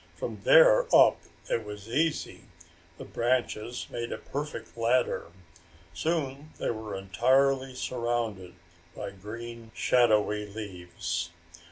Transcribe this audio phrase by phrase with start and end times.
[0.15, 2.45] From there up it was easy.
[2.97, 5.27] The branches made a perfect ladder.
[5.93, 8.55] Soon they were entirely surrounded
[8.95, 11.29] by green shadowy leaves.